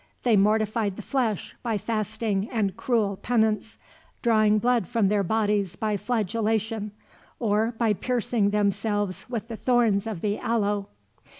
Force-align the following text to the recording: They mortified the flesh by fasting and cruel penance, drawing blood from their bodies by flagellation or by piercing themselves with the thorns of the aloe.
They 0.23 0.35
mortified 0.35 0.95
the 0.95 1.03
flesh 1.03 1.55
by 1.61 1.77
fasting 1.77 2.49
and 2.51 2.75
cruel 2.75 3.17
penance, 3.17 3.77
drawing 4.23 4.57
blood 4.57 4.87
from 4.87 5.09
their 5.09 5.21
bodies 5.21 5.75
by 5.75 5.95
flagellation 5.95 6.91
or 7.39 7.75
by 7.77 7.93
piercing 7.93 8.49
themselves 8.49 9.29
with 9.29 9.47
the 9.47 9.57
thorns 9.57 10.07
of 10.07 10.21
the 10.21 10.39
aloe. 10.39 10.87